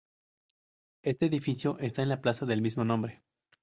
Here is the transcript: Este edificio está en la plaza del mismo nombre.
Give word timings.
Este 1.03 1.27
edificio 1.27 1.77
está 1.77 2.01
en 2.01 2.09
la 2.09 2.21
plaza 2.21 2.47
del 2.47 2.63
mismo 2.63 2.83
nombre. 2.83 3.21